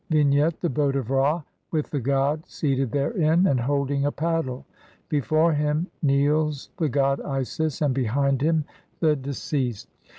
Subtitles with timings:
[0.09, 4.65] ]Vignette: The boat of Ra with the god seated therein and holding a paddle;
[5.09, 8.65] before him kneels the goddess Isis(?) and behind him
[8.99, 9.89] the de ceased.